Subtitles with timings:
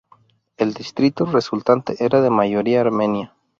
[0.57, 3.35] El distrito resultante era de mayoría armenia.